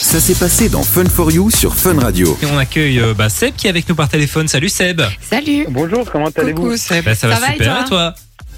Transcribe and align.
Ça 0.00 0.20
s'est 0.20 0.34
passé 0.34 0.68
dans 0.68 0.82
Fun 0.82 1.04
for 1.06 1.30
You 1.30 1.50
sur 1.50 1.74
Fun 1.74 1.98
Radio. 1.98 2.38
Et 2.42 2.46
on 2.46 2.56
accueille 2.56 3.00
euh, 3.00 3.14
bah, 3.14 3.28
Seb 3.28 3.54
qui 3.56 3.66
est 3.66 3.70
avec 3.70 3.88
nous 3.88 3.94
par 3.94 4.08
téléphone. 4.08 4.48
Salut 4.48 4.68
Seb. 4.68 5.02
Salut. 5.20 5.66
Bonjour, 5.68 6.08
comment 6.10 6.28
allez-vous 6.36 6.62
Coucou 6.62 6.76
Seb. 6.76 7.04
Bah, 7.04 7.14
ça 7.14 7.28
va 7.28 7.34
Ça 7.34 7.40
va 7.40 7.48
et 7.48 7.52
super 7.52 7.66
toi 7.66 7.84
et 7.84 7.88
toi 7.88 8.14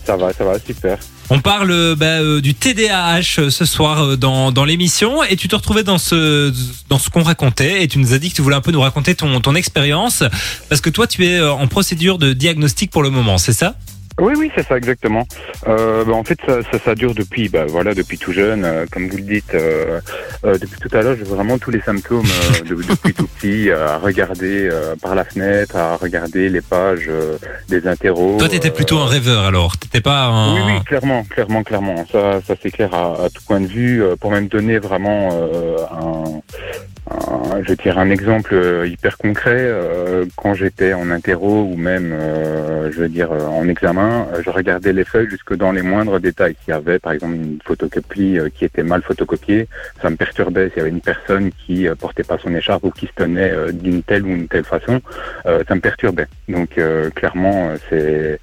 Ça 0.07 0.17
va, 0.17 0.33
ça 0.33 0.45
va, 0.45 0.59
super. 0.59 0.99
On 1.31 1.41
parle 1.41 1.71
euh, 1.71 1.97
bah, 1.97 2.07
euh, 2.21 2.41
du 2.41 2.55
TDAH 2.55 3.51
ce 3.51 3.65
soir 3.65 4.03
euh, 4.05 4.17
dans, 4.17 4.53
dans 4.53 4.65
l'émission 4.65 5.25
et 5.25 5.37
tu 5.37 5.49
te 5.49 5.57
retrouvais 5.57 5.83
dans 5.83 5.99
ce 5.99 6.53
dans 6.89 6.99
ce 6.99 7.09
qu'on 7.09 7.23
racontait 7.23 7.83
et 7.83 7.89
tu 7.89 7.99
nous 7.99 8.13
as 8.15 8.19
dit 8.19 8.31
que 8.31 8.35
tu 8.35 8.43
voulais 8.43 8.57
un 8.57 8.61
peu 8.61 8.73
nous 8.73 8.81
raconter 8.81 9.15
ton, 9.15 9.41
ton 9.41 9.55
expérience 9.55 10.23
parce 10.69 10.81
que 10.81 10.91
toi 10.91 11.07
tu 11.07 11.27
es 11.27 11.41
en 11.41 11.67
procédure 11.69 12.19
de 12.19 12.33
diagnostic 12.33 12.91
pour 12.91 13.03
le 13.03 13.11
moment, 13.11 13.39
c'est 13.39 13.53
ça? 13.53 13.77
Oui, 14.19 14.35
oui, 14.37 14.51
c'est 14.55 14.67
ça, 14.67 14.77
exactement. 14.77 15.27
Euh, 15.67 16.05
bah, 16.05 16.13
en 16.13 16.25
fait, 16.25 16.39
ça, 16.47 16.59
ça, 16.71 16.79
ça 16.85 16.95
dure 16.95 17.15
depuis, 17.15 17.49
bah, 17.49 17.65
voilà, 17.67 17.95
depuis 17.95 18.19
tout 18.19 18.33
jeune, 18.33 18.65
euh, 18.65 18.85
comme 18.91 19.09
vous 19.09 19.17
le 19.17 19.23
dites. 19.23 19.55
euh, 19.55 20.01
euh, 20.45 20.59
depuis 20.59 20.79
tout 20.81 20.95
à 20.97 21.03
l'heure, 21.03 21.17
j'ai 21.17 21.25
vraiment 21.25 21.59
tous 21.59 21.71
les 21.71 21.81
symptômes 21.81 22.27
euh, 22.27 22.69
de- 22.69 22.75
depuis 22.89 23.15
tout 23.15 23.27
petit, 23.29 23.71
euh, 23.71 23.89
à 23.89 23.99
regarder 23.99 24.69
euh, 24.71 24.95
par 25.01 25.15
la 25.15 25.25
fenêtre, 25.25 25.77
à 25.77 25.97
regarder 25.97 26.49
les 26.51 26.61
pages 26.61 27.07
euh, 27.09 27.39
des 27.69 27.87
interros. 27.87 28.37
Toi 28.39 28.49
t'étais 28.49 28.71
plutôt 28.71 28.99
un 28.99 29.07
rêveur 29.07 29.45
alors, 29.45 29.77
t'étais 29.79 30.01
pas 30.03 30.25
un... 30.27 30.55
Oui, 30.55 30.61
oui, 30.67 30.85
clairement, 30.85 31.25
clairement, 31.25 31.63
clairement. 31.63 32.05
Ça, 32.13 32.41
ça 32.47 32.55
c'est 32.63 32.71
clair 32.71 32.93
à, 32.95 33.25
à 33.25 33.31
tout 33.31 33.43
point 33.47 33.61
de 33.61 33.67
vue. 33.69 34.03
euh, 34.03 34.17
Pour 34.17 34.31
même 34.33 34.49
donner 34.49 34.79
vraiment 34.79 35.31
euh, 35.33 35.77
un- 35.93 36.41
je 37.63 37.69
veux 37.71 37.77
dire 37.77 37.99
un 37.99 38.11
exemple 38.11 38.55
euh, 38.55 38.87
hyper 38.87 39.19
concret. 39.19 39.57
euh, 39.59 40.25
quand 40.37 40.55
j'étais 40.55 40.93
en 40.93 41.11
interro 41.11 41.63
ou 41.63 41.77
même, 41.77 42.13
euh, 42.13 42.91
je 42.93 43.01
veux 43.01 43.09
dire 43.09 43.33
en 43.33 43.69
examen, 43.69 44.29
je 44.45 44.51
regardais 44.51 44.93
les 44.93 45.05
feuilles 45.05 45.29
jusque 45.29 45.55
dans 45.55 45.73
les 45.73 45.83
moindres 45.83 46.21
détails. 46.21 46.57
S'il 46.65 46.73
y 46.73 46.77
avait, 46.77 46.99
par 46.99 47.13
exemple, 47.13 47.35
une 47.35 47.59
photocopie 47.65 48.39
qui 48.55 48.65
était 48.65 48.83
mal 48.83 49.03
photocopiée, 49.03 49.69
ça 50.01 50.11
me 50.11 50.17
perturbait. 50.17 50.69
S'il 50.69 50.79
y 50.79 50.81
avait 50.81 50.91
une 50.91 51.01
personne 51.01 51.51
qui 51.67 51.87
portait 51.99 52.25
pas 52.25 52.39
son 52.39 52.55
écharpe 52.55 52.85
ou 52.85 52.91
qui 52.91 53.07
se 53.07 53.13
tenait 53.15 53.53
d'une 53.73 54.03
telle 54.03 54.25
ou 54.25 54.29
une 54.29 54.49
telle 54.49 54.65
façon, 54.65 55.01
ça 55.45 55.75
me 55.75 55.81
perturbait. 55.81 56.27
Donc 56.49 56.81
clairement, 57.15 57.71
c'est 57.89 58.41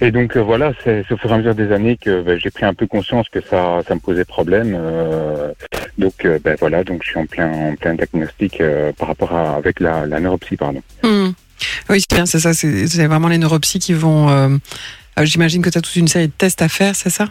et 0.00 0.12
donc 0.12 0.36
voilà, 0.36 0.72
c'est 0.84 1.04
au 1.10 1.16
fur 1.16 1.30
et 1.30 1.34
à 1.34 1.38
mesure 1.38 1.56
des 1.56 1.72
années 1.72 1.96
que 1.96 2.22
ben, 2.22 2.38
j'ai 2.38 2.50
pris 2.50 2.64
un 2.64 2.74
peu 2.74 2.86
conscience 2.86 3.28
que 3.28 3.40
ça, 3.40 3.80
ça 3.86 3.94
me 3.96 4.00
posait 4.00 4.24
problème. 4.24 4.76
euh, 4.78 5.52
donc 5.98 6.24
euh, 6.24 6.38
ben 6.42 6.56
voilà, 6.58 6.84
donc 6.84 7.02
je 7.02 7.10
suis 7.10 7.18
en 7.18 7.26
plein, 7.26 7.50
en 7.52 7.74
plein 7.74 7.94
diagnostic 7.94 8.60
euh, 8.60 8.92
par 8.92 9.08
rapport 9.08 9.32
à 9.32 9.56
avec 9.56 9.80
la, 9.80 10.06
neuropsy, 10.06 10.56
pardon. 10.56 10.82
Hmm. 11.02 11.30
Oui, 11.90 12.00
c'est 12.00 12.14
bien, 12.14 12.24
c'est 12.24 12.38
ça. 12.38 12.54
C'est 12.54 13.06
vraiment 13.06 13.28
les 13.28 13.38
neuropsies 13.38 13.80
qui 13.80 13.92
vont. 13.92 14.30
euh, 14.30 14.56
J'imagine 15.22 15.62
que 15.62 15.70
tu 15.70 15.78
as 15.78 15.80
toute 15.80 15.96
une 15.96 16.06
série 16.06 16.28
de 16.28 16.32
tests 16.32 16.62
à 16.62 16.68
faire, 16.68 16.94
c'est 16.94 17.10
ça? 17.10 17.28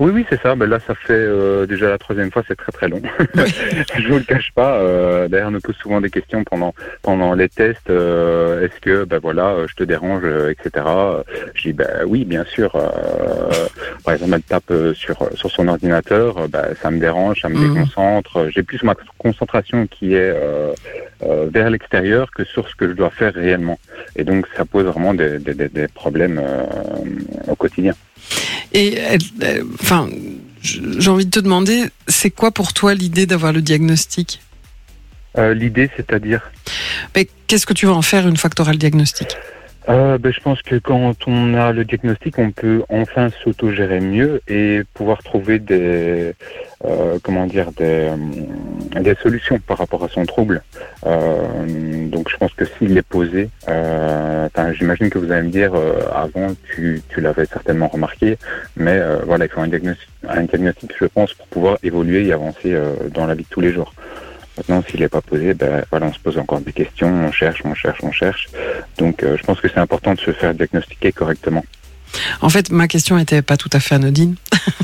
Oui, 0.00 0.12
oui, 0.14 0.24
c'est 0.30 0.40
ça. 0.40 0.54
Ben 0.54 0.66
là, 0.70 0.78
ça 0.86 0.94
fait 0.94 1.12
euh, 1.12 1.66
déjà 1.66 1.88
la 1.90 1.98
troisième 1.98 2.30
fois, 2.30 2.44
c'est 2.46 2.54
très 2.56 2.70
très 2.70 2.88
long. 2.88 3.02
je 3.34 4.08
vous 4.08 4.18
le 4.18 4.24
cache 4.24 4.52
pas. 4.54 4.76
Euh, 4.76 5.26
D'ailleurs, 5.26 5.48
on 5.48 5.52
nous 5.52 5.60
pose 5.60 5.74
souvent 5.76 6.00
des 6.00 6.08
questions 6.10 6.44
pendant 6.44 6.72
pendant 7.02 7.34
les 7.34 7.48
tests. 7.48 7.90
euh, 7.90 8.64
Est-ce 8.64 8.80
que 8.80 9.04
ben 9.04 9.18
voilà, 9.18 9.48
euh, 9.48 9.66
je 9.68 9.74
te 9.74 9.82
dérange, 9.82 10.22
euh, 10.24 10.50
etc. 10.50 10.86
Je 11.54 11.62
dis 11.62 11.72
ben 11.72 12.04
oui, 12.06 12.24
bien 12.24 12.44
sûr. 12.44 12.76
euh, 12.76 13.66
par 14.04 14.14
exemple, 14.14 14.34
elle 14.34 14.42
tape 14.42 14.72
sur 14.94 15.16
sur 15.34 15.50
son 15.50 15.66
ordinateur, 15.66 16.48
ben, 16.48 16.66
ça 16.80 16.90
me 16.92 17.00
dérange, 17.00 17.40
ça 17.40 17.48
me 17.48 17.56
Mhm. 17.56 17.68
déconcentre. 17.74 18.48
J'ai 18.50 18.62
plus 18.62 18.82
ma 18.84 18.94
concentration 19.18 19.88
qui 19.88 20.14
est 20.14 20.32
vers 21.50 21.70
l'extérieur 21.70 22.30
que 22.30 22.44
sur 22.44 22.68
ce 22.68 22.76
que 22.76 22.86
je 22.86 22.92
dois 22.92 23.10
faire 23.10 23.34
réellement. 23.34 23.78
Et 24.14 24.22
donc, 24.22 24.46
ça 24.56 24.64
pose 24.64 24.84
vraiment 24.86 25.12
des, 25.14 25.38
des, 25.40 25.54
des- 25.54 25.68
des 25.68 25.88
problèmes 25.88 26.40
euh, 26.42 26.64
au 27.48 27.56
quotidien. 27.56 27.94
Et 28.72 28.94
elle- 28.94 29.20
elle- 29.40 29.64
enfin, 29.80 30.08
j'ai 30.62 31.10
envie 31.10 31.26
de 31.26 31.30
te 31.30 31.40
demander, 31.40 31.84
c'est 32.06 32.30
quoi 32.30 32.50
pour 32.50 32.72
toi 32.72 32.94
l'idée 32.94 33.26
d'avoir 33.26 33.52
le 33.52 33.62
diagnostic? 33.62 34.40
Euh, 35.36 35.54
L'idée, 35.54 35.88
c'est-à-dire? 35.96 36.50
Mais 37.14 37.28
qu'est-ce 37.46 37.66
que 37.66 37.74
tu 37.74 37.86
vas 37.86 37.92
en 37.92 38.02
faire 38.02 38.26
une 38.26 38.36
fois 38.36 38.50
que 38.50 38.56
tu 38.56 38.62
auras 38.62 38.72
le 38.72 38.78
diagnostic? 38.78 39.28
Euh, 39.88 40.18
ben, 40.18 40.30
je 40.30 40.40
pense 40.40 40.60
que 40.60 40.76
quand 40.76 41.14
on 41.26 41.54
a 41.54 41.72
le 41.72 41.84
diagnostic, 41.84 42.38
on 42.38 42.50
peut 42.50 42.82
enfin 42.90 43.30
s'autogérer 43.42 44.00
mieux 44.00 44.42
et 44.46 44.82
pouvoir 44.92 45.22
trouver 45.22 45.58
des, 45.58 46.34
euh, 46.84 47.18
comment 47.22 47.46
dire, 47.46 47.72
des, 47.72 48.10
euh, 48.10 49.00
des 49.00 49.14
solutions 49.14 49.58
par 49.60 49.78
rapport 49.78 50.04
à 50.04 50.08
son 50.08 50.26
trouble. 50.26 50.62
Euh, 51.06 52.06
donc, 52.08 52.28
je 52.28 52.36
pense 52.36 52.52
que 52.52 52.66
s'il 52.66 52.98
est 52.98 53.02
posé, 53.02 53.48
euh, 53.68 54.48
j'imagine 54.74 55.08
que 55.08 55.18
vous 55.18 55.32
allez 55.32 55.46
me 55.46 55.50
dire, 55.50 55.72
euh, 55.74 56.00
avant, 56.14 56.54
tu, 56.74 57.00
tu 57.08 57.22
l'avais 57.22 57.46
certainement 57.46 57.88
remarqué, 57.88 58.36
mais 58.76 59.00
voilà, 59.24 59.46
il 59.46 59.50
faut 59.50 59.60
un 59.60 59.68
diagnostic, 59.68 60.08
un 60.28 60.42
diagnostic, 60.42 60.92
je 61.00 61.06
pense, 61.06 61.32
pour 61.32 61.46
pouvoir 61.46 61.78
évoluer 61.82 62.26
et 62.26 62.32
avancer 62.32 62.76
dans 63.14 63.26
la 63.26 63.34
vie 63.34 63.44
de 63.44 63.48
tous 63.48 63.62
les 63.62 63.72
jours. 63.72 63.94
Maintenant, 64.58 64.82
s'il 64.90 65.00
n'est 65.00 65.08
pas 65.08 65.20
posé, 65.20 65.54
ben 65.54 65.84
voilà, 65.90 66.06
on 66.06 66.12
se 66.12 66.18
pose 66.18 66.36
encore 66.36 66.60
des 66.60 66.72
questions, 66.72 67.08
on 67.08 67.32
cherche, 67.32 67.60
on 67.64 67.74
cherche, 67.74 67.98
on 68.02 68.10
cherche. 68.12 68.48
Donc, 68.98 69.22
euh, 69.22 69.36
je 69.38 69.42
pense 69.44 69.60
que 69.60 69.68
c'est 69.68 69.78
important 69.78 70.14
de 70.14 70.20
se 70.20 70.32
faire 70.32 70.52
diagnostiquer 70.52 71.12
correctement. 71.12 71.64
En 72.40 72.48
fait, 72.48 72.70
ma 72.70 72.88
question 72.88 73.18
était 73.18 73.42
pas 73.42 73.56
tout 73.56 73.70
à 73.72 73.80
fait 73.80 73.94
anodine. 73.94 74.34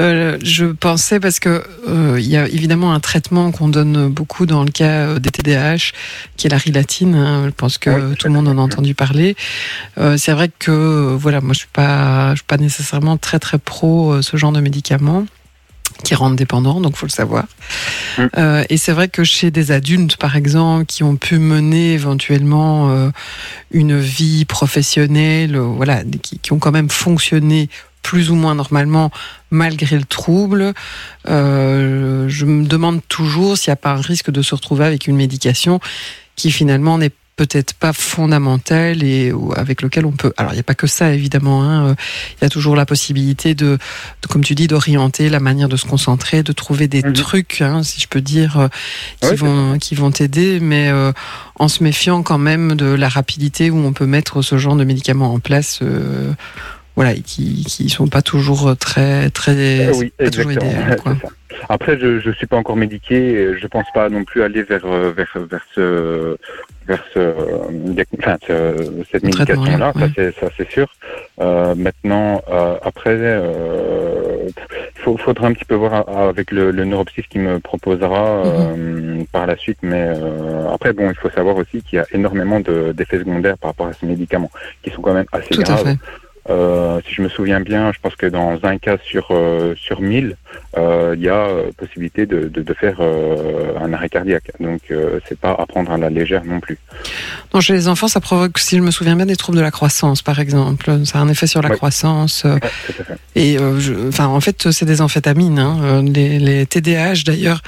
Euh, 0.00 0.38
je 0.42 0.64
pensais 0.64 1.20
parce 1.20 1.38
que 1.38 1.62
euh, 1.86 2.16
il 2.18 2.26
y 2.26 2.36
a 2.36 2.48
évidemment 2.48 2.92
un 2.94 2.98
traitement 2.98 3.52
qu'on 3.52 3.68
donne 3.68 4.08
beaucoup 4.08 4.44
dans 4.44 4.64
le 4.64 4.70
cas 4.70 5.06
euh, 5.06 5.18
des 5.20 5.30
TDAH, 5.30 5.92
qui 6.36 6.48
est 6.48 6.50
la 6.50 6.56
rilatine. 6.56 7.14
hein. 7.14 7.44
Je 7.46 7.50
pense 7.50 7.78
que 7.78 7.90
Oui, 7.90 8.16
tout 8.16 8.26
le 8.26 8.32
monde 8.32 8.48
en 8.48 8.58
a 8.58 8.60
entendu 8.60 8.94
parler. 8.96 9.36
Euh, 9.98 10.16
c'est 10.16 10.32
vrai 10.32 10.50
que 10.58 10.72
euh, 10.72 11.16
voilà, 11.16 11.40
moi 11.40 11.52
je 11.52 11.60
suis 11.60 11.68
pas, 11.72 12.30
je 12.30 12.36
suis 12.36 12.46
pas 12.46 12.56
nécessairement 12.56 13.18
très 13.18 13.38
très 13.38 13.58
pro 13.58 14.14
euh, 14.14 14.22
ce 14.22 14.36
genre 14.36 14.50
de 14.52 14.60
médicaments 14.60 15.26
qui 16.04 16.14
rendent 16.14 16.36
dépendants, 16.36 16.80
donc 16.80 16.96
faut 16.96 17.06
le 17.06 17.10
savoir. 17.10 17.44
Mm. 18.18 18.22
Euh, 18.36 18.64
et 18.68 18.76
c'est 18.76 18.92
vrai 18.92 19.08
que 19.08 19.24
chez 19.24 19.50
des 19.50 19.70
adultes, 19.70 20.16
par 20.16 20.36
exemple, 20.36 20.86
qui 20.86 21.02
ont 21.02 21.16
pu 21.16 21.38
mener 21.38 21.92
éventuellement 21.92 22.90
euh, 22.90 23.10
une 23.70 23.98
vie 23.98 24.44
professionnelle, 24.44 25.56
euh, 25.56 25.60
voilà, 25.60 26.02
qui, 26.22 26.38
qui 26.38 26.52
ont 26.52 26.58
quand 26.58 26.72
même 26.72 26.90
fonctionné 26.90 27.68
plus 28.02 28.30
ou 28.30 28.34
moins 28.34 28.56
normalement 28.56 29.12
malgré 29.52 29.96
le 29.96 30.04
trouble. 30.04 30.72
Je 31.26 32.44
me 32.44 32.66
demande 32.66 33.00
toujours 33.08 33.56
s'il 33.56 33.70
n'y 33.70 33.74
a 33.74 33.76
pas 33.76 33.92
un 33.92 34.00
risque 34.00 34.30
de 34.30 34.42
se 34.42 34.56
retrouver 34.56 34.84
avec 34.84 35.06
une 35.06 35.14
médication 35.14 35.78
qui 36.34 36.50
finalement 36.50 36.98
n'est 36.98 37.12
peut-être 37.42 37.74
pas 37.74 37.92
fondamentale 37.92 39.02
et 39.02 39.32
avec 39.56 39.82
lequel 39.82 40.06
on 40.06 40.12
peut. 40.12 40.32
Alors 40.36 40.52
il 40.52 40.56
n'y 40.56 40.60
a 40.60 40.64
pas 40.64 40.74
que 40.76 40.86
ça 40.86 41.12
évidemment. 41.12 41.64
hein, 41.64 41.86
euh, 41.88 41.94
Il 42.40 42.44
y 42.44 42.46
a 42.46 42.50
toujours 42.50 42.76
la 42.76 42.86
possibilité 42.86 43.54
de, 43.54 43.78
de, 44.22 44.26
comme 44.28 44.44
tu 44.44 44.54
dis, 44.54 44.68
d'orienter 44.68 45.28
la 45.28 45.40
manière 45.40 45.68
de 45.68 45.76
se 45.76 45.86
concentrer, 45.86 46.42
de 46.42 46.52
trouver 46.52 46.86
des 46.88 47.02
Mhm. 47.02 47.12
trucs, 47.14 47.60
hein, 47.60 47.82
si 47.82 48.00
je 48.00 48.06
peux 48.08 48.20
dire, 48.20 48.58
euh, 48.58 48.68
qui 49.20 49.34
vont 49.36 49.78
qui 49.78 49.94
vont 49.96 50.10
t'aider, 50.12 50.60
mais 50.60 50.88
euh, 50.90 51.12
en 51.58 51.68
se 51.68 51.82
méfiant 51.82 52.22
quand 52.22 52.38
même 52.38 52.74
de 52.76 52.86
la 52.86 53.08
rapidité 53.08 53.70
où 53.70 53.78
on 53.78 53.92
peut 53.92 54.06
mettre 54.06 54.42
ce 54.42 54.56
genre 54.58 54.76
de 54.76 54.84
médicaments 54.84 55.32
en 55.34 55.40
place. 55.40 55.80
euh, 55.82 56.32
voilà, 56.96 57.12
et 57.12 57.20
qui 57.20 57.64
qui 57.64 57.88
sont 57.88 58.08
pas 58.08 58.22
toujours 58.22 58.76
très 58.76 59.30
très 59.30 59.88
Euh, 59.88 59.92
oui, 59.96 60.12
pas 60.18 60.30
toujours 60.30 60.52
quoi. 61.02 61.16
Après, 61.68 61.98
je 61.98 62.18
je 62.20 62.30
suis 62.32 62.46
pas 62.46 62.56
encore 62.56 62.76
médiqué. 62.76 63.50
Je 63.60 63.66
pense 63.66 63.86
pas 63.94 64.08
non 64.08 64.24
plus 64.24 64.42
aller 64.42 64.62
vers 64.62 64.84
euh, 64.86 65.12
vers 65.16 65.30
vers 65.50 65.64
ce 65.74 66.36
vers 66.88 67.04
ce, 67.14 67.18
euh, 67.20 67.34
diag- 67.70 68.06
enfin, 68.18 68.36
ce- 68.46 69.04
cette 69.12 69.22
médication 69.22 69.62
là. 69.76 69.92
traitement-là, 69.92 69.92
Ça 69.94 70.12
c'est 70.16 70.34
ça 70.40 70.48
c'est 70.56 70.70
sûr. 70.70 70.88
Euh, 71.40 71.74
maintenant, 71.76 72.42
euh, 72.50 72.76
après, 72.82 73.14
euh, 73.16 74.48
faut, 74.96 75.16
faudra 75.16 75.46
un 75.46 75.52
petit 75.52 75.64
peu 75.64 75.74
voir 75.76 76.08
avec 76.08 76.50
le, 76.50 76.70
le 76.70 76.84
neuropsych 76.84 77.28
qui 77.28 77.38
me 77.38 77.60
proposera 77.60 78.44
euh, 78.46 79.22
par 79.30 79.46
la 79.46 79.56
suite. 79.56 79.78
Mais 79.82 80.04
euh, 80.08 80.68
après, 80.72 80.92
bon, 80.92 81.08
il 81.10 81.16
faut 81.16 81.30
savoir 81.30 81.56
aussi 81.56 81.82
qu'il 81.82 81.96
y 81.96 82.00
a 82.00 82.06
énormément 82.12 82.60
de- 82.60 82.92
d'effets 82.92 83.18
secondaires 83.18 83.58
par 83.58 83.70
rapport 83.70 83.86
à 83.86 83.92
ces 83.92 84.06
médicaments 84.06 84.50
qui 84.82 84.90
sont 84.90 85.02
quand 85.02 85.14
même 85.14 85.26
assez 85.32 85.48
Tout 85.50 85.62
graves. 85.62 85.96
Euh, 86.50 87.00
si 87.06 87.14
je 87.14 87.22
me 87.22 87.28
souviens 87.28 87.60
bien, 87.60 87.92
je 87.92 87.98
pense 88.02 88.16
que 88.16 88.26
dans 88.26 88.58
un 88.64 88.76
cas 88.76 88.96
sur 89.04 89.28
euh, 89.30 89.74
sur 89.76 90.00
1000, 90.00 90.36
euh, 90.76 91.14
il 91.16 91.22
y 91.22 91.28
a 91.28 91.46
euh, 91.46 91.70
possibilité 91.76 92.26
de, 92.26 92.48
de, 92.48 92.62
de 92.62 92.74
faire 92.74 92.96
euh, 92.98 93.78
un 93.80 93.92
arrêt 93.92 94.08
cardiaque. 94.08 94.50
Donc 94.58 94.80
c'est 95.28 95.38
pas 95.38 95.52
à 95.52 95.66
prendre 95.66 95.92
à 95.92 95.98
la 95.98 96.10
légère 96.10 96.44
non 96.44 96.58
plus. 96.58 96.78
Non, 97.54 97.60
chez 97.60 97.74
les 97.74 97.86
enfants, 97.86 98.08
ça 98.08 98.20
provoque, 98.20 98.58
si 98.58 98.76
je 98.76 98.82
me 98.82 98.90
souviens 98.90 99.14
bien, 99.14 99.26
des 99.26 99.36
troubles 99.36 99.58
de 99.58 99.62
la 99.62 99.70
croissance, 99.70 100.20
par 100.22 100.40
exemple. 100.40 100.90
Ça 101.04 101.18
a 101.18 101.22
un 101.22 101.28
effet 101.28 101.46
sur 101.46 101.62
la 101.62 101.68
croissance. 101.76 102.44
Et 103.36 103.56
je- 103.58 104.08
enfin, 104.08 104.26
en 104.26 104.40
fait, 104.40 104.70
c'est 104.72 104.84
des 104.86 105.00
amphétamines. 105.00 105.58
Hein, 105.60 106.02
les, 106.02 106.38
les 106.40 106.66
TDAH, 106.66 107.22
d'ailleurs. 107.24 107.62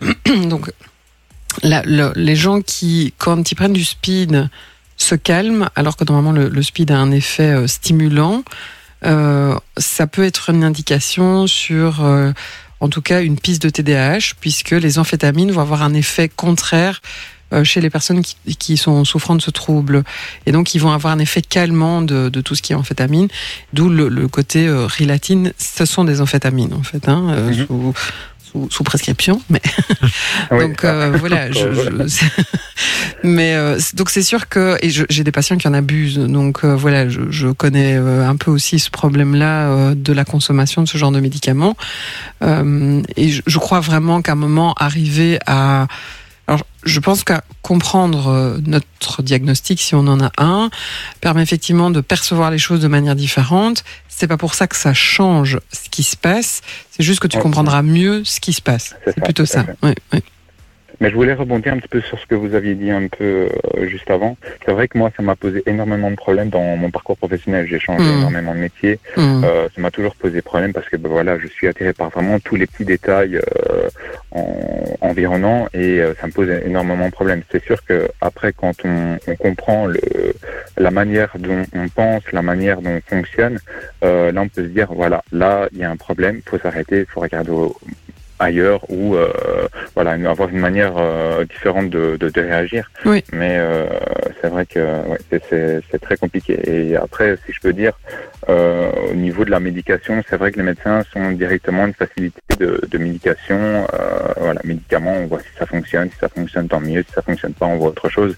Donc, 0.48 0.70
la- 1.62 1.82
les 2.14 2.36
gens 2.36 2.60
qui, 2.60 3.12
quand 3.18 3.50
ils 3.50 3.54
prennent 3.56 3.72
du 3.72 3.84
speed, 3.84 4.48
se 5.02 5.14
calment, 5.14 5.68
alors 5.76 5.96
que 5.96 6.04
normalement 6.04 6.32
le, 6.32 6.48
le 6.48 6.62
speed 6.62 6.90
a 6.90 6.98
un 6.98 7.10
effet 7.10 7.50
euh, 7.50 7.66
stimulant. 7.66 8.42
Euh, 9.04 9.56
ça 9.78 10.06
peut 10.06 10.24
être 10.24 10.50
une 10.50 10.62
indication 10.64 11.46
sur, 11.46 12.04
euh, 12.04 12.32
en 12.80 12.88
tout 12.88 13.00
cas, 13.02 13.22
une 13.22 13.38
piste 13.38 13.62
de 13.62 13.70
TDAH, 13.70 14.34
puisque 14.40 14.72
les 14.72 14.98
amphétamines 14.98 15.50
vont 15.52 15.62
avoir 15.62 15.82
un 15.82 15.94
effet 15.94 16.28
contraire 16.28 17.00
chez 17.64 17.80
les 17.80 17.90
personnes 17.90 18.22
qui, 18.22 18.36
qui 18.56 18.76
sont 18.76 19.04
souffrant 19.04 19.34
de 19.34 19.42
ce 19.42 19.50
trouble. 19.50 20.04
Et 20.46 20.52
donc, 20.52 20.72
ils 20.76 20.78
vont 20.78 20.92
avoir 20.92 21.12
un 21.12 21.18
effet 21.18 21.42
calmant 21.42 22.00
de, 22.00 22.28
de 22.28 22.40
tout 22.42 22.54
ce 22.54 22.62
qui 22.62 22.72
est 22.74 22.76
amphétamine, 22.76 23.26
d'où 23.72 23.88
le, 23.88 24.08
le 24.08 24.28
côté 24.28 24.68
euh, 24.68 24.86
rilatine. 24.86 25.52
Ce 25.58 25.84
sont 25.84 26.04
des 26.04 26.20
amphétamines, 26.20 26.72
en 26.74 26.84
fait, 26.84 27.08
hein, 27.08 27.26
euh, 27.30 27.50
Mhm. 27.50 27.66
sous, 27.66 27.94
sous, 28.50 28.68
sous 28.70 28.84
prescription, 28.84 29.40
mais 29.50 29.60
Oui. 30.50 30.60
donc 30.68 30.84
euh, 30.84 31.12
voilà. 31.18 31.50
Je, 31.52 31.72
je- 31.72 32.14
mais 33.22 33.54
euh, 33.54 33.78
donc 33.94 34.10
c'est 34.10 34.22
sûr 34.22 34.48
que 34.48 34.76
et 34.84 34.90
j'ai 34.90 35.24
des 35.24 35.32
patients 35.32 35.56
qui 35.56 35.68
en 35.68 35.74
abusent. 35.74 36.18
Donc 36.18 36.64
euh, 36.64 36.74
voilà, 36.74 37.08
je, 37.08 37.20
je 37.30 37.48
connais 37.48 37.96
euh, 37.96 38.26
un 38.28 38.36
peu 38.36 38.50
aussi 38.50 38.78
ce 38.78 38.90
problème-là 38.90 39.68
euh, 39.68 39.94
de 39.94 40.12
la 40.12 40.24
consommation 40.24 40.82
de 40.82 40.88
ce 40.88 40.96
genre 40.98 41.12
de 41.12 41.20
médicaments. 41.20 41.76
Euh, 42.42 43.02
et 43.16 43.28
je, 43.30 43.42
je 43.46 43.58
crois 43.58 43.80
vraiment 43.80 44.22
qu'à 44.22 44.32
un 44.32 44.36
moment 44.36 44.74
arriver 44.78 45.38
à 45.46 45.86
alors, 46.50 46.66
je 46.82 46.98
pense 46.98 47.22
qu'à 47.22 47.44
comprendre 47.62 48.26
euh, 48.26 48.58
notre 48.66 49.22
diagnostic, 49.22 49.80
si 49.80 49.94
on 49.94 50.00
en 50.08 50.20
a 50.20 50.32
un, 50.36 50.68
permet 51.20 51.44
effectivement 51.44 51.92
de 51.92 52.00
percevoir 52.00 52.50
les 52.50 52.58
choses 52.58 52.80
de 52.80 52.88
manière 52.88 53.14
différente. 53.14 53.84
C'est 54.08 54.26
pas 54.26 54.36
pour 54.36 54.54
ça 54.54 54.66
que 54.66 54.74
ça 54.74 54.92
change 54.92 55.60
ce 55.72 55.88
qui 55.88 56.02
se 56.02 56.16
passe. 56.16 56.62
C'est 56.90 57.04
juste 57.04 57.20
que 57.20 57.28
tu 57.28 57.38
comprendras 57.38 57.82
mieux 57.82 58.24
ce 58.24 58.40
qui 58.40 58.52
se 58.52 58.60
passe. 58.60 58.96
C'est 59.04 59.22
plutôt 59.22 59.46
ça. 59.46 59.64
Oui, 59.84 59.92
oui. 60.12 60.24
Mais 61.00 61.08
je 61.08 61.14
voulais 61.14 61.32
rebondir 61.32 61.72
un 61.72 61.78
petit 61.78 61.88
peu 61.88 62.02
sur 62.02 62.18
ce 62.18 62.26
que 62.26 62.34
vous 62.34 62.54
aviez 62.54 62.74
dit 62.74 62.90
un 62.90 63.08
peu 63.08 63.48
euh, 63.74 63.86
juste 63.88 64.10
avant. 64.10 64.36
C'est 64.66 64.72
vrai 64.72 64.86
que 64.86 64.98
moi, 64.98 65.10
ça 65.16 65.22
m'a 65.22 65.34
posé 65.34 65.62
énormément 65.66 66.10
de 66.10 66.16
problèmes 66.16 66.50
dans 66.50 66.76
mon 66.76 66.90
parcours 66.90 67.16
professionnel. 67.16 67.66
J'ai 67.68 67.80
changé 67.80 68.04
Mm. 68.04 68.18
énormément 68.18 68.54
de 68.54 68.60
métier. 68.60 68.98
Hum. 69.16 69.42
Euh, 69.44 69.68
ça 69.74 69.80
m'a 69.80 69.90
toujours 69.90 70.14
posé 70.14 70.42
problème 70.42 70.74
parce 70.74 70.88
que 70.90 70.96
ben, 70.98 71.08
voilà, 71.08 71.38
je 71.38 71.46
suis 71.48 71.66
attiré 71.68 71.94
par 71.94 72.10
vraiment 72.10 72.38
tous 72.38 72.56
les 72.56 72.66
petits 72.66 72.84
détails 72.84 73.36
euh, 73.36 73.88
en- 74.32 74.58
environnants 75.00 75.68
et 75.72 76.00
euh, 76.00 76.12
ça 76.20 76.26
me 76.26 76.32
pose 76.32 76.50
énormément 76.66 77.06
de 77.06 77.12
problèmes. 77.12 77.42
C'est 77.50 77.64
sûr 77.64 77.82
que 77.84 78.08
après, 78.20 78.52
quand 78.52 78.74
on, 78.84 79.16
on 79.26 79.36
comprend 79.36 79.86
le, 79.86 80.00
la 80.76 80.90
manière 80.90 81.32
dont 81.38 81.62
on 81.74 81.88
pense, 81.88 82.22
la 82.32 82.42
manière 82.42 82.82
dont 82.82 82.90
on 82.90 83.00
fonctionne, 83.16 83.58
euh, 84.04 84.32
là, 84.32 84.42
on 84.42 84.48
peut 84.48 84.64
se 84.64 84.68
dire 84.68 84.88
voilà, 84.92 85.22
là, 85.32 85.66
il 85.72 85.78
y 85.78 85.84
a 85.84 85.90
un 85.90 85.96
problème, 85.96 86.40
il 86.44 86.48
faut 86.50 86.58
s'arrêter, 86.58 87.00
il 87.00 87.06
faut 87.06 87.20
regarder 87.20 87.50
au- 87.52 87.74
ailleurs 88.40 88.80
ou 88.90 89.14
euh, 89.14 89.28
voilà 89.94 90.12
avoir 90.30 90.48
une 90.48 90.58
manière 90.58 90.94
euh, 90.96 91.44
différente 91.44 91.90
de, 91.90 92.16
de, 92.18 92.28
de 92.28 92.40
réagir 92.40 92.90
Oui. 93.04 93.22
mais 93.32 93.56
euh, 93.58 93.86
c'est 94.40 94.48
vrai 94.48 94.66
que 94.66 94.78
ouais, 94.78 95.18
c'est- 95.48 95.98
très 96.00 96.16
compliqué. 96.16 96.58
Et 96.66 96.96
après 96.96 97.36
si 97.44 97.52
je 97.52 97.60
peux 97.60 97.72
dire 97.72 97.92
euh, 98.48 98.90
au 99.10 99.14
niveau 99.14 99.44
de 99.44 99.50
la 99.50 99.60
médication 99.60 100.22
c'est 100.28 100.36
vrai 100.36 100.50
que 100.50 100.56
les 100.56 100.62
médecins 100.62 101.02
sont 101.12 101.32
directement 101.32 101.86
une 101.86 101.92
facilité 101.94 102.40
de, 102.58 102.80
de 102.90 102.98
médication. 102.98 103.86
Euh, 103.92 104.32
voilà 104.38 104.60
médicaments 104.64 105.14
on 105.18 105.26
voit 105.26 105.40
si 105.40 105.48
ça 105.58 105.66
fonctionne. 105.66 106.10
Si 106.10 106.16
ça 106.18 106.28
fonctionne 106.28 106.68
tant 106.68 106.80
mieux. 106.80 107.02
Si 107.02 107.12
ça 107.12 107.22
fonctionne 107.22 107.52
pas 107.52 107.66
on 107.66 107.76
voit 107.76 107.88
autre 107.90 108.08
chose. 108.08 108.36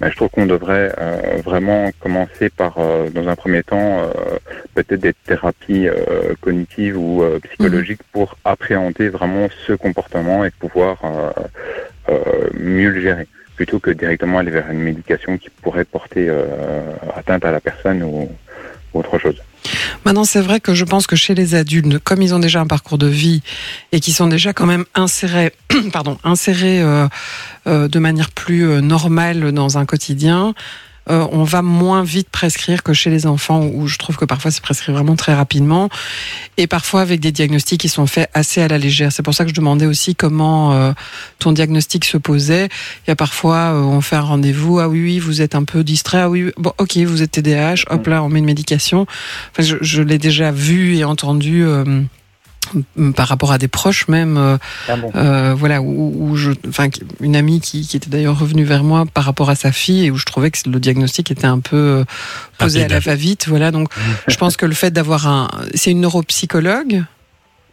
Mais 0.00 0.10
je 0.10 0.16
trouve 0.16 0.28
qu'on 0.30 0.46
devrait 0.46 0.92
euh, 0.98 1.38
vraiment 1.44 1.90
commencer 2.00 2.50
par 2.50 2.78
euh, 2.78 3.08
dans 3.10 3.28
un 3.28 3.36
premier 3.36 3.62
temps 3.62 4.02
euh, 4.02 4.38
peut-être 4.74 5.00
des 5.00 5.12
thérapies 5.12 5.88
euh, 5.88 6.34
cognitives 6.40 6.96
ou 6.98 7.22
psychologiques 7.44 8.02
pour 8.12 8.36
appréhender 8.44 9.08
vraiment 9.08 9.48
ce 9.66 9.72
comportement 9.72 10.44
et 10.44 10.50
pouvoir 10.50 10.96
mieux 12.54 12.90
le 12.90 13.00
gérer 13.00 13.26
plutôt 13.56 13.78
que 13.78 13.90
directement 13.90 14.38
aller 14.38 14.50
vers 14.50 14.70
une 14.70 14.80
médication 14.80 15.38
qui 15.38 15.48
pourrait 15.50 15.84
porter 15.84 16.26
euh, 16.28 16.82
atteinte 17.16 17.44
à 17.44 17.52
la 17.52 17.60
personne 17.60 18.02
ou, 18.02 18.28
autre 18.92 19.18
chose. 19.18 19.36
Maintenant, 20.04 20.22
c'est 20.22 20.40
vrai 20.40 20.60
que 20.60 20.72
je 20.72 20.84
pense 20.84 21.08
que 21.08 21.16
chez 21.16 21.34
les 21.34 21.56
adultes, 21.56 21.98
comme 21.98 22.22
ils 22.22 22.32
ont 22.32 22.38
déjà 22.38 22.60
un 22.60 22.66
parcours 22.66 22.96
de 22.96 23.08
vie 23.08 23.42
et 23.90 23.98
qui 23.98 24.12
sont 24.12 24.28
déjà 24.28 24.52
quand 24.52 24.66
même 24.66 24.84
insérés, 24.94 25.52
pardon, 25.92 26.16
insérés 26.22 26.80
euh, 26.80 27.08
euh, 27.66 27.88
de 27.88 27.98
manière 27.98 28.30
plus 28.30 28.80
normale 28.82 29.50
dans 29.50 29.76
un 29.76 29.84
quotidien, 29.84 30.54
euh, 31.10 31.26
on 31.32 31.44
va 31.44 31.62
moins 31.62 32.02
vite 32.02 32.28
prescrire 32.30 32.82
que 32.82 32.92
chez 32.92 33.10
les 33.10 33.26
enfants, 33.26 33.64
où 33.64 33.86
je 33.86 33.98
trouve 33.98 34.16
que 34.16 34.24
parfois 34.24 34.50
c'est 34.50 34.62
prescrit 34.62 34.92
vraiment 34.92 35.16
très 35.16 35.34
rapidement, 35.34 35.88
et 36.56 36.66
parfois 36.66 37.02
avec 37.02 37.20
des 37.20 37.32
diagnostics 37.32 37.80
qui 37.80 37.88
sont 37.88 38.06
faits 38.06 38.30
assez 38.34 38.62
à 38.62 38.68
la 38.68 38.78
légère. 38.78 39.12
C'est 39.12 39.22
pour 39.22 39.34
ça 39.34 39.44
que 39.44 39.50
je 39.50 39.54
demandais 39.54 39.86
aussi 39.86 40.14
comment 40.14 40.72
euh, 40.72 40.92
ton 41.38 41.52
diagnostic 41.52 42.04
se 42.04 42.16
posait. 42.16 42.68
Il 43.06 43.08
y 43.08 43.10
a 43.10 43.16
parfois, 43.16 43.72
euh, 43.72 43.82
on 43.82 44.00
fait 44.00 44.16
un 44.16 44.20
rendez-vous, 44.20 44.78
ah 44.78 44.88
oui, 44.88 45.02
oui, 45.02 45.18
vous 45.18 45.42
êtes 45.42 45.54
un 45.54 45.64
peu 45.64 45.84
distrait, 45.84 46.22
ah 46.22 46.30
oui, 46.30 46.50
bon, 46.56 46.72
ok, 46.78 46.96
vous 46.98 47.22
êtes 47.22 47.32
TDAH, 47.32 47.84
hop 47.90 48.06
là, 48.06 48.22
on 48.22 48.28
met 48.28 48.38
une 48.38 48.44
médication. 48.44 49.06
Enfin, 49.52 49.62
je, 49.62 49.76
je 49.80 50.02
l'ai 50.02 50.18
déjà 50.18 50.50
vu 50.50 50.96
et 50.96 51.04
entendu. 51.04 51.64
Par 53.16 53.28
rapport 53.28 53.52
à 53.52 53.58
des 53.58 53.68
proches 53.68 54.08
même 54.08 54.36
euh, 54.36 54.56
Ah 54.88 54.96
bon. 54.96 55.10
euh, 55.14 55.54
voilà 55.56 55.80
où, 55.82 56.14
où 56.30 56.36
je 56.36 56.52
enfin 56.68 56.88
une 57.20 57.36
amie 57.36 57.60
qui, 57.60 57.86
qui 57.86 57.96
était 57.96 58.10
d'ailleurs 58.10 58.38
revenue 58.38 58.64
vers 58.64 58.82
moi 58.84 59.04
par 59.12 59.24
rapport 59.24 59.50
à 59.50 59.54
sa 59.54 59.72
fille 59.72 60.06
et 60.06 60.10
où 60.10 60.16
je 60.16 60.24
trouvais 60.24 60.50
que 60.50 60.68
le 60.68 60.80
diagnostic 60.80 61.30
était 61.30 61.46
un 61.46 61.60
peu 61.60 61.76
euh, 61.76 62.04
posé 62.58 62.82
à 62.84 62.88
la 62.88 63.00
va-vite 63.00 63.48
voilà. 63.48 63.70
Donc 63.70 63.88
je 64.28 64.36
pense 64.36 64.56
que 64.56 64.66
le 64.66 64.74
fait 64.74 64.90
d'avoir 64.90 65.26
un 65.26 65.48
c'est 65.74 65.90
une 65.90 66.00
neuropsychologue 66.00 67.04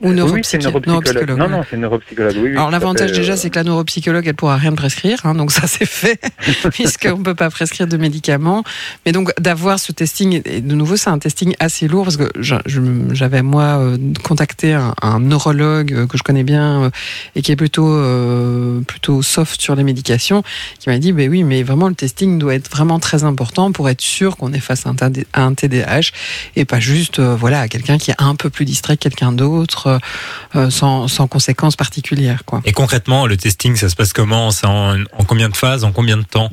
ou 0.02 0.10
oui, 0.10 0.16
neuropsychi- 0.16 0.44
c'est 0.44 0.58
une 0.58 0.64
neuropsychologue. 0.64 1.38
Non, 1.38 1.50
non, 1.50 1.64
c'est 1.70 1.76
une 1.76 1.82
neuropsychologue. 1.84 2.36
Oui, 2.38 2.42
oui, 2.50 2.52
Alors 2.58 2.72
l'avantage 2.72 3.12
déjà, 3.12 3.34
euh, 3.34 3.36
c'est 3.36 3.50
que 3.50 3.56
la 3.60 3.64
neuropsychologue, 3.64 4.26
elle 4.28 4.36
pourra 4.36 4.58
rien 4.58 4.74
prescrire, 4.74 5.20
hein, 5.24 5.36
donc 5.36 5.52
ça 5.52 5.68
c'est 5.68 5.86
fait, 5.86 6.20
puisqu'on 6.72 7.22
peut 7.24 7.36
pas 7.36 7.50
prescrire 7.50 7.88
de 7.88 7.98
médicaments. 7.98 8.64
Mais 9.06 9.12
donc 9.12 9.32
d'avoir 9.40 9.80
ce 9.80 9.92
testing, 9.92 10.42
et 10.46 10.62
de 10.62 10.76
nouveau 10.76 10.96
c'est 10.98 11.10
un 11.10 11.20
testing 11.20 11.56
assez 11.60 11.88
lourd, 11.88 12.04
parce 12.06 12.18
que 12.18 12.32
j'avais 12.42 13.42
moi 13.42 13.64
euh, 13.80 13.98
contacté 14.24 14.74
un, 14.74 14.94
un 15.02 15.20
neurologue 15.20 15.94
euh, 15.94 16.08
que 16.08 16.18
je 16.18 16.24
connais 16.24 16.44
bien 16.44 16.84
euh, 16.84 16.90
et 17.36 17.42
qui 17.42 17.52
est 17.52 17.56
plutôt 17.56 17.88
euh, 17.92 18.82
plutôt 18.82 19.22
soft 19.22 19.62
sur 19.62 19.76
les 19.76 19.84
médications, 19.84 20.44
qui 20.80 20.90
m'a 20.90 20.98
dit, 20.98 21.12
ben 21.12 21.30
oui, 21.30 21.44
mais 21.44 21.64
vraiment 21.64 21.88
le 21.88 21.96
testing 21.96 22.40
doit 22.40 22.56
être 22.56 22.70
vraiment 22.70 23.00
très 23.00 23.24
important 23.24 23.72
pour 23.72 23.90
être 23.90 24.02
sûr 24.02 24.38
qu'on 24.38 24.54
est 24.54 24.60
face 24.60 24.86
à 24.86 24.90
un, 24.90 24.96
TD 24.96 25.26
à 25.34 25.44
un 25.44 25.54
TDAH 25.54 26.12
et 26.56 26.66
pas 26.66 26.80
juste 26.80 27.20
euh, 27.20 27.36
voilà 27.36 27.62
à 27.62 27.68
quelqu'un 27.68 27.98
qui 27.98 28.12
est 28.12 28.16
un 28.18 28.36
peu 28.36 28.50
plus 28.50 28.66
distrait 28.66 28.98
que 28.98 29.04
quelqu'un 29.04 29.32
d'autre. 29.32 29.91
Euh, 29.92 30.00
euh, 30.56 30.70
sans, 30.70 31.08
sans 31.08 31.28
conséquences 31.28 31.76
particulières. 31.76 32.44
Quoi. 32.46 32.62
Et 32.66 32.72
concrètement, 32.72 33.28
le 33.28 33.38
testing, 33.38 33.76
ça 33.76 33.90
se 33.90 33.96
passe 33.96 34.14
comment? 34.14 34.52
C'est 34.52 34.68
en, 34.68 34.96
en 35.02 35.24
combien 35.28 35.50
de 35.50 35.56
phases 35.56 35.84
En 35.84 35.92
combien 35.92 36.18
de 36.18 36.24
temps? 36.24 36.50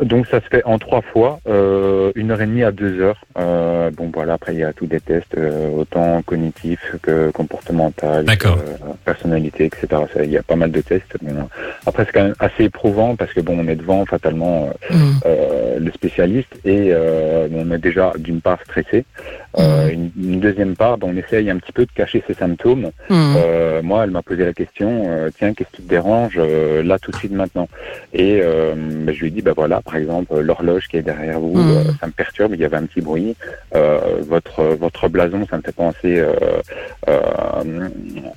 Donc 0.00 0.26
ça 0.26 0.40
se 0.40 0.46
fait 0.46 0.64
en 0.64 0.78
trois 0.78 1.02
fois, 1.02 1.38
euh, 1.46 2.12
une 2.16 2.30
heure 2.30 2.40
et 2.40 2.46
demie 2.46 2.62
à 2.64 2.72
deux 2.72 2.98
heures. 3.00 3.20
Euh, 3.38 3.90
bon 3.90 4.10
voilà, 4.12 4.32
après 4.32 4.54
il 4.54 4.58
y 4.58 4.64
a 4.64 4.72
tous 4.72 4.86
des 4.86 5.00
tests, 5.00 5.34
euh, 5.36 5.68
autant 5.68 6.22
cognitifs 6.22 6.94
que 7.02 7.30
comportementaux, 7.30 8.22
D'accord. 8.24 8.56
euh, 8.58 8.94
personnalité, 9.04 9.66
etc. 9.66 9.86
Ça, 10.12 10.24
Il 10.24 10.30
y 10.30 10.38
a 10.38 10.42
pas 10.42 10.56
mal 10.56 10.72
de 10.72 10.80
tests. 10.80 11.16
Bon, 11.22 11.48
après 11.86 12.04
c'est 12.06 12.12
quand 12.12 12.22
même 12.22 12.34
assez 12.40 12.64
éprouvant 12.64 13.14
parce 13.16 13.32
que 13.34 13.40
bon 13.42 13.56
on 13.60 13.68
est 13.68 13.76
devant 13.76 14.04
fatalement 14.06 14.70
euh, 14.90 14.96
Mm. 14.96 15.20
euh, 15.26 15.78
le 15.78 15.92
spécialiste 15.92 16.52
et 16.64 16.88
euh, 16.90 17.46
on 17.54 17.70
est 17.70 17.78
déjà 17.78 18.12
d'une 18.18 18.40
part 18.40 18.58
stressé. 18.64 19.04
Euh, 19.58 19.90
une, 19.90 20.10
une 20.16 20.40
deuxième 20.40 20.76
part, 20.76 20.98
ben, 20.98 21.08
on 21.12 21.16
essaye 21.16 21.50
un 21.50 21.58
petit 21.58 21.72
peu 21.72 21.84
de 21.84 21.90
cacher 21.92 22.22
ses 22.26 22.34
symptômes. 22.34 22.90
Mm. 23.10 23.34
Euh, 23.36 23.82
moi, 23.82 24.04
elle 24.04 24.10
m'a 24.10 24.22
posé 24.22 24.44
la 24.44 24.52
question, 24.52 25.04
euh, 25.08 25.30
tiens, 25.36 25.52
qu'est-ce 25.54 25.70
qui 25.76 25.82
te 25.82 25.88
dérange 25.88 26.34
euh, 26.38 26.82
là 26.82 26.98
tout 26.98 27.10
de 27.10 27.16
suite 27.16 27.32
maintenant 27.32 27.68
Et 28.12 28.40
euh, 28.42 28.74
ben, 28.76 29.14
je 29.14 29.20
lui 29.20 29.28
ai 29.28 29.30
dit, 29.30 29.42
ben 29.42 29.52
voilà, 29.54 29.80
par 29.82 29.96
exemple, 29.96 30.38
l'horloge 30.40 30.88
qui 30.88 30.96
est 30.96 31.02
derrière 31.02 31.38
vous, 31.40 31.58
euh, 31.58 31.84
ça 32.00 32.06
me 32.06 32.12
perturbe, 32.12 32.54
il 32.54 32.60
y 32.60 32.64
avait 32.64 32.76
un 32.76 32.84
petit 32.86 33.00
bruit. 33.00 33.36
Euh, 33.74 33.98
votre 34.26 34.62
votre 34.64 35.08
blason, 35.08 35.46
ça 35.50 35.56
me 35.58 35.62
fait 35.62 35.72
penser 35.74 36.18
euh, 36.18 36.32
euh, 37.08 37.88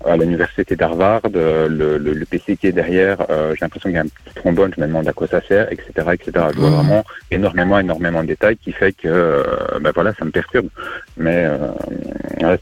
à 0.05 0.17
l'université 0.17 0.75
d'Harvard. 0.75 1.21
Le, 1.33 1.67
le, 1.67 1.97
le 1.97 2.25
PC 2.25 2.57
qui 2.57 2.67
est 2.67 2.71
derrière, 2.71 3.17
euh, 3.29 3.53
j'ai 3.55 3.59
l'impression 3.65 3.89
qu'il 3.89 3.95
y 3.95 3.99
a 3.99 4.01
un 4.01 4.07
petit 4.07 4.35
trombone, 4.35 4.71
je 4.75 4.81
me 4.81 4.87
demande 4.87 5.07
à 5.07 5.13
quoi 5.13 5.27
ça 5.27 5.41
sert, 5.47 5.71
etc., 5.71 5.91
etc. 6.13 6.47
Je 6.53 6.59
vois 6.59 6.69
Mhm. 6.69 6.75
vraiment 6.75 7.03
énormément, 7.31 7.79
énormément 7.79 8.21
de 8.23 8.27
détails 8.27 8.57
qui 8.57 8.71
fait 8.71 8.91
que, 8.91 9.43
ben 9.81 9.91
voilà, 9.93 10.13
ça 10.17 10.25
me 10.25 10.31
perturbe. 10.31 10.67
Mais 11.17 11.45
euh, 11.45 12.57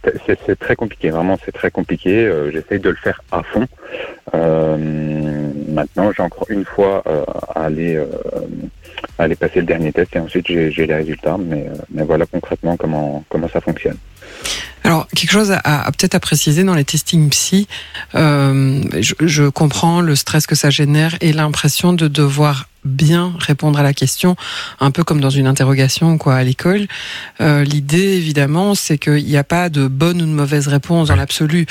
c'est 0.46 0.60
très 0.60 0.76
compliqué, 0.76 1.10
vraiment 1.10 1.38
c'est 1.44 1.52
très 1.52 1.72
compliqué. 1.72 2.26
Euh, 2.26 2.52
J'essaye 2.52 2.80
de 2.80 2.90
le 2.90 2.96
faire 2.96 3.22
à 3.32 3.42
fond. 3.44 3.68
Euh, 4.36 4.78
maintenant, 5.70 6.12
j'ai 6.16 6.24
encore 6.24 6.48
une 6.50 6.66
fois 6.66 7.04
euh, 7.08 7.24
à 7.56 7.66
aller 7.66 7.96
euh, 7.96 8.06
à 9.20 9.24
aller 9.24 9.36
passer 9.36 9.60
le 9.60 9.66
dernier 9.66 9.92
test 9.92 10.16
et 10.16 10.20
ensuite 10.20 10.48
j'ai 10.48 10.72
les 10.88 10.94
résultats. 10.96 11.38
Mais, 11.40 11.68
mais 11.92 12.04
voilà 12.04 12.25
concrètement 12.25 12.75
comment 12.78 13.24
comment 13.30 13.50
ça 13.52 13.62
fonctionne. 13.62 13.98
Alors, 14.86 15.08
quelque 15.16 15.32
chose 15.32 15.52
à, 15.52 15.60
à- 15.86 15.92
peut-être 15.92 16.16
à 16.16 16.20
préciser 16.20 16.66
dans 16.66 16.75
les 16.75 16.84
testings 16.84 17.30
psy, 17.30 17.68
euh, 18.16 18.82
je, 19.00 19.13
je 19.22 19.44
comprends 19.48 20.02
le 20.02 20.13
stress 20.16 20.46
que 20.46 20.56
ça 20.56 20.70
génère 20.70 21.16
et 21.22 21.32
l'impression 21.32 21.94
de 21.94 22.10
devoir 22.10 22.68
bien 22.84 23.34
répondre 23.40 23.80
à 23.80 23.84
la 23.84 23.94
question, 23.94 24.36
un 24.82 24.92
peu 24.92 25.06
comme 25.06 25.22
dans 25.22 25.30
une 25.30 25.48
interrogation 25.48 26.18
quoi 26.18 26.36
à 26.36 26.44
l'école. 26.44 26.88
Euh, 27.40 27.63
L'idée, 27.63 28.18
évidemment, 28.18 28.75
c'est 28.75 28.98
qu'il 28.98 29.24
n'y 29.24 29.38
a 29.38 29.46
pas 29.46 29.70
de 29.70 29.88
bonne 29.88 30.22
ou 30.22 30.25
de 30.25 30.32
mauvaise 30.32 30.68
réponse 30.68 31.08
dans 31.08 31.16
l'absolu. 31.16 31.66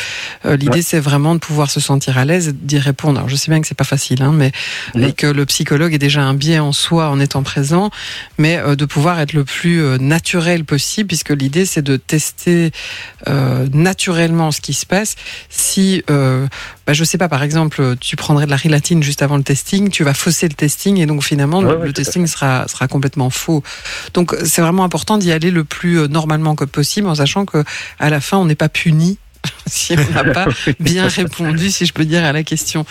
Euh, 0.46 0.56
L'idée, 0.56 0.80
c'est 0.80 1.00
vraiment 1.00 1.34
de 1.34 1.40
pouvoir 1.40 1.70
se 1.70 1.80
sentir 1.80 2.16
à 2.16 2.24
l'aise 2.24 2.51
d'y 2.52 2.78
répondre. 2.78 3.18
Alors, 3.18 3.28
je 3.28 3.36
sais 3.36 3.50
bien 3.50 3.60
que 3.60 3.66
c'est 3.66 3.76
pas 3.76 3.84
facile, 3.84 4.22
hein, 4.22 4.32
mais 4.32 4.52
et 4.98 5.12
que 5.12 5.26
le 5.26 5.46
psychologue 5.46 5.94
est 5.94 5.98
déjà 5.98 6.22
un 6.22 6.34
biais 6.34 6.58
en 6.58 6.72
soi 6.72 7.08
en 7.08 7.20
étant 7.20 7.42
présent, 7.42 7.90
mais 8.38 8.58
euh, 8.58 8.76
de 8.76 8.84
pouvoir 8.84 9.20
être 9.20 9.32
le 9.32 9.44
plus 9.44 9.82
euh, 9.82 9.98
naturel 9.98 10.64
possible, 10.64 11.08
puisque 11.08 11.30
l'idée, 11.30 11.66
c'est 11.66 11.82
de 11.82 11.96
tester 11.96 12.72
euh, 13.28 13.66
naturellement 13.72 14.50
ce 14.50 14.60
qui 14.60 14.74
se 14.74 14.86
passe. 14.86 15.16
Si, 15.48 16.02
bah, 16.08 16.92
je 16.92 17.04
sais 17.04 17.18
pas, 17.18 17.28
par 17.28 17.42
exemple, 17.42 17.96
tu 18.00 18.16
prendrais 18.16 18.46
de 18.46 18.50
la 18.50 18.56
rilatine 18.56 19.02
juste 19.02 19.22
avant 19.22 19.36
le 19.36 19.42
testing, 19.42 19.90
tu 19.90 20.04
vas 20.04 20.14
fausser 20.14 20.48
le 20.48 20.54
testing 20.54 20.98
et 20.98 21.06
donc 21.06 21.22
finalement 21.22 21.62
le, 21.62 21.92
testing 21.92 22.26
sera 22.26 22.66
sera 22.68 22.88
complètement 22.88 23.30
faux. 23.30 23.62
Donc 24.14 24.34
c'est 24.44 24.62
vraiment 24.62 24.84
important 24.84 25.18
d'y 25.18 25.32
aller 25.32 25.50
le 25.50 25.64
plus 25.64 26.08
normalement 26.08 26.54
que 26.54 26.64
possible, 26.64 27.08
en 27.08 27.14
sachant 27.14 27.44
que 27.44 27.64
à 27.98 28.10
la 28.10 28.20
fin 28.20 28.38
on 28.38 28.46
n'est 28.46 28.54
pas 28.54 28.68
puni 28.68 29.18
si 29.72 29.94
on 29.98 30.14
n'a 30.14 30.24
pas 30.32 30.46
bien 30.80 31.08
répondu, 31.08 31.70
si 31.70 31.86
je 31.86 31.92
peux 31.92 32.04
dire, 32.04 32.24
à 32.24 32.32
la 32.32 32.42
question. 32.42 32.84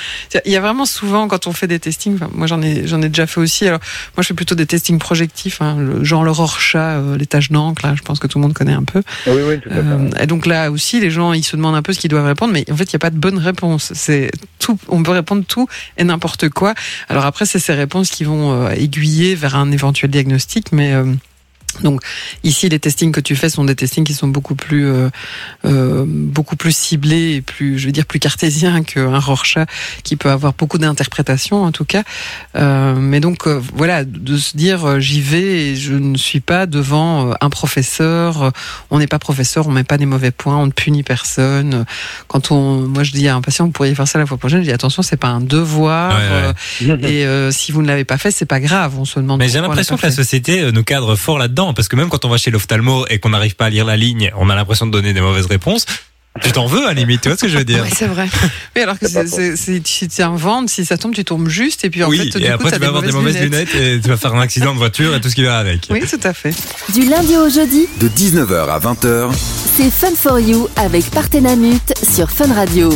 Il 0.45 0.51
y 0.51 0.55
a 0.55 0.61
vraiment 0.61 0.85
souvent, 0.85 1.27
quand 1.27 1.47
on 1.47 1.53
fait 1.53 1.67
des 1.67 1.79
testings, 1.79 2.15
enfin, 2.15 2.29
moi 2.33 2.47
j'en 2.47 2.61
ai, 2.61 2.87
j'en 2.87 3.01
ai 3.01 3.09
déjà 3.09 3.27
fait 3.27 3.39
aussi. 3.39 3.67
Alors, 3.67 3.79
moi 4.17 4.23
je 4.23 4.27
fais 4.27 4.33
plutôt 4.33 4.55
des 4.55 4.65
testings 4.65 4.99
projectifs, 4.99 5.61
hein, 5.61 5.77
le, 5.77 6.03
genre 6.03 6.23
le 6.23 6.31
Rorschach, 6.31 6.75
euh, 6.75 7.17
les 7.17 7.25
tâches 7.25 7.51
d'encre, 7.51 7.85
là, 7.85 7.93
je 7.95 8.01
pense 8.01 8.19
que 8.19 8.27
tout 8.27 8.39
le 8.39 8.43
monde 8.43 8.53
connaît 8.53 8.73
un 8.73 8.83
peu. 8.83 9.03
Oui, 9.27 9.41
oui, 9.47 9.59
tout 9.59 9.69
à 9.69 9.73
fait. 9.73 9.79
Euh, 9.79 10.09
et 10.19 10.27
donc 10.27 10.45
là 10.45 10.71
aussi, 10.71 10.99
les 10.99 11.11
gens, 11.11 11.33
ils 11.33 11.43
se 11.43 11.55
demandent 11.55 11.75
un 11.75 11.81
peu 11.81 11.93
ce 11.93 11.99
qu'ils 11.99 12.09
doivent 12.09 12.25
répondre, 12.25 12.53
mais 12.53 12.65
en 12.71 12.75
fait, 12.75 12.85
il 12.85 12.95
n'y 12.95 12.97
a 12.97 12.99
pas 12.99 13.09
de 13.09 13.17
bonne 13.17 13.37
réponse. 13.37 13.91
C'est 13.93 14.31
tout, 14.59 14.77
on 14.87 15.03
peut 15.03 15.11
répondre 15.11 15.43
tout 15.47 15.67
et 15.97 16.03
n'importe 16.03 16.49
quoi. 16.49 16.73
Alors 17.09 17.25
après, 17.25 17.45
c'est 17.45 17.59
ces 17.59 17.73
réponses 17.73 18.09
qui 18.09 18.23
vont 18.23 18.51
euh, 18.51 18.69
aiguiller 18.71 19.35
vers 19.35 19.55
un 19.55 19.71
éventuel 19.71 20.11
diagnostic, 20.11 20.71
mais 20.71 20.93
euh, 20.93 21.05
donc 21.79 22.01
ici, 22.43 22.69
les 22.69 22.79
testings 22.79 23.11
que 23.11 23.19
tu 23.19 23.35
fais 23.35 23.49
sont 23.49 23.63
des 23.63 23.75
testings 23.75 24.03
qui 24.03 24.13
sont 24.13 24.27
beaucoup 24.27 24.55
plus, 24.55 24.87
euh, 24.87 25.09
euh, 25.65 26.05
beaucoup 26.07 26.55
plus 26.55 26.75
ciblés 26.75 27.35
et 27.35 27.41
plus, 27.41 27.79
je 27.79 27.85
veux 27.85 27.91
dire, 27.91 28.05
plus 28.05 28.19
cartésiens 28.19 28.83
qu'un 28.83 29.19
Rorschach 29.19 29.67
qui 30.03 30.15
peut 30.15 30.29
avoir 30.29 30.53
beaucoup 30.53 30.77
d'interprétations 30.77 31.63
en 31.63 31.71
tout 31.71 31.85
cas. 31.85 32.03
Euh, 32.55 32.95
mais 32.95 33.19
donc 33.19 33.47
euh, 33.47 33.61
voilà, 33.73 34.03
de 34.03 34.37
se 34.37 34.55
dire 34.57 34.85
euh, 34.85 34.99
j'y 34.99 35.21
vais 35.21 35.41
et 35.41 35.75
je 35.75 35.93
ne 35.93 36.17
suis 36.17 36.39
pas 36.39 36.65
devant 36.65 37.29
euh, 37.29 37.33
un 37.41 37.49
professeur. 37.49 38.51
On 38.89 38.99
n'est 38.99 39.07
pas 39.07 39.19
professeur, 39.19 39.67
on 39.67 39.71
met 39.71 39.83
pas 39.83 39.97
des 39.97 40.05
mauvais 40.05 40.31
points, 40.31 40.57
on 40.57 40.65
ne 40.65 40.71
punit 40.71 41.03
personne. 41.03 41.85
Quand 42.27 42.51
on, 42.51 42.81
moi 42.81 43.03
je 43.03 43.11
dis 43.11 43.27
à 43.27 43.35
un 43.35 43.41
patient, 43.41 43.65
vous 43.65 43.71
pourriez 43.71 43.95
faire 43.95 44.07
ça 44.07 44.19
la 44.19 44.25
fois 44.25 44.37
prochaine. 44.37 44.59
Je 44.59 44.65
dis 44.65 44.71
attention, 44.71 45.01
c'est 45.01 45.17
pas 45.17 45.29
un 45.29 45.41
devoir. 45.41 46.17
Ouais, 46.81 46.87
ouais. 46.87 47.11
et 47.11 47.51
si 47.51 47.71
vous 47.71 47.81
ne 47.81 47.87
l'avez 47.87 48.05
pas 48.05 48.17
fait, 48.17 48.31
c'est 48.31 48.45
pas 48.45 48.59
grave. 48.59 48.93
On 48.97 49.05
se 49.05 49.19
demande. 49.19 49.39
Mais 49.39 49.49
j'ai 49.49 49.61
l'impression 49.61 49.97
que 49.97 50.05
la 50.05 50.11
société 50.11 50.71
nous 50.71 50.83
cadre 50.83 51.15
fort 51.15 51.37
là-dedans, 51.37 51.60
parce 51.73 51.87
que 51.87 51.95
même 51.95 52.09
quand 52.09 52.25
on 52.25 52.29
va 52.29 52.37
chez 52.37 52.51
l'ophtalmo 52.51 53.05
et 53.09 53.19
qu'on 53.19 53.29
n'arrive 53.29 53.55
pas 53.55 53.65
à 53.65 53.69
lire 53.69 53.85
la 53.85 53.97
ligne, 53.97 54.31
on 54.37 54.49
a 54.49 54.55
l'impression 54.55 54.85
de 54.87 54.91
donner 54.91 55.13
des 55.13 55.21
mauvaises 55.21 55.45
réponses. 55.45 55.85
Tu 56.41 56.51
t'en 56.53 56.65
veux 56.65 56.85
à 56.85 56.89
la 56.89 56.93
limite, 56.93 57.19
tu 57.21 57.27
vois 57.27 57.35
ce 57.37 57.41
que 57.41 57.49
je 57.49 57.57
veux 57.57 57.65
dire? 57.65 57.83
Ouais, 57.83 57.89
c'est 57.93 58.07
vrai. 58.07 58.27
Oui, 58.75 58.81
alors 58.81 58.97
que 58.97 59.05
si 59.05 60.07
tu 60.07 60.21
inventes, 60.21 60.69
si 60.69 60.85
ça 60.85 60.97
tombe, 60.97 61.13
tu 61.13 61.25
tombes 61.25 61.49
juste, 61.49 61.83
et 61.83 61.89
puis 61.89 62.05
en 62.05 62.07
Oui, 62.07 62.19
fait, 62.31 62.39
du 62.39 62.45
et 62.45 62.47
coup, 62.47 62.53
après 62.53 62.71
tu 62.71 62.79
vas 62.79 62.87
avoir 62.87 63.03
des 63.03 63.11
mauvaises 63.11 63.37
lunettes. 63.37 63.75
et 63.75 63.99
tu 64.01 64.07
vas 64.07 64.15
faire 64.15 64.33
un 64.33 64.39
accident 64.39 64.71
de 64.73 64.77
voiture 64.77 65.13
et 65.13 65.19
tout 65.19 65.29
ce 65.29 65.35
qui 65.35 65.43
va 65.43 65.57
avec. 65.59 65.87
Oui, 65.89 65.99
tout 66.09 66.19
à 66.23 66.33
fait. 66.33 66.53
Du 66.93 67.03
lundi 67.09 67.35
au 67.35 67.49
jeudi, 67.49 67.85
De 67.99 68.07
19h 68.07 68.69
à 68.69 68.79
20h, 68.79 69.29
c'est 69.75 69.91
Fun 69.91 70.15
for 70.15 70.39
You 70.39 70.69
avec 70.77 71.03
Partenamut 71.11 71.81
sur 72.15 72.31
Fun 72.31 72.53
Radio. 72.53 72.89